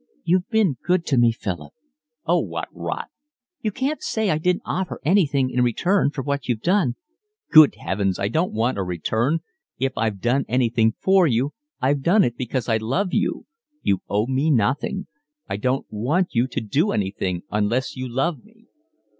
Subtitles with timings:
[0.23, 1.73] "You've been good to me, Philip."
[2.25, 3.09] "Oh, what rot!"
[3.61, 6.95] "You can't say I didn't offer anything in return for what you've done."
[7.51, 9.41] "Good heavens, I don't want a return.
[9.77, 13.45] If I've done anything for you, I've done it because I love you.
[13.83, 15.05] You owe me nothing.
[15.47, 18.65] I don't want you to do anything unless you love me."